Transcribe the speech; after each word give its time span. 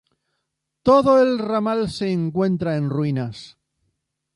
Todo 0.81 1.21
el 1.21 1.37
ramal 1.37 1.87
se 1.91 2.11
encuentra 2.11 2.75
en 2.75 2.89
ruinas. 2.89 3.59